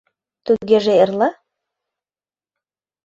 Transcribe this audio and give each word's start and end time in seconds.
—Тугеже 0.45 0.93
эрла? 1.03 1.29